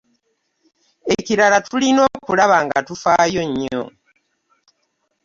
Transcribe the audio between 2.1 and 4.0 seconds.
okulaba nga tufaayo nnyo.